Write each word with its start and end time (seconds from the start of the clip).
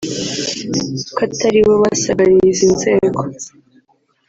ko 1.15 1.19
atari 1.27 1.59
bo 1.65 1.73
basagariye 1.83 2.45
izi 2.53 2.67
nzego 2.75 3.21